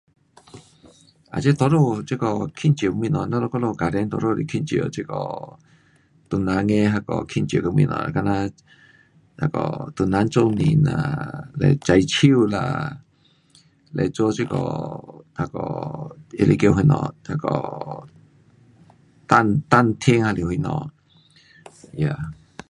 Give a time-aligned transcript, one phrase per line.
[1.33, 5.13] um 这多数这个庆祝的东西，咱们我们家庭多数是庆祝这个
[6.29, 8.25] 唐人的那个庆祝的东西，好像
[9.41, 12.97] 那个唐人做年啊，嘞中秋啦，
[13.93, 14.55] 嘞做这个
[15.37, 17.15] 那个那是叫什么？
[17.27, 18.03] 那个
[19.27, 20.91] 丹丹听是什么